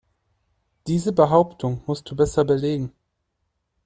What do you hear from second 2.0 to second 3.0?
du besser belegen.